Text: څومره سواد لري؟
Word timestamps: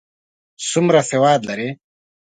څومره 0.69 0.99
سواد 1.11 1.41
لري؟ 1.49 1.69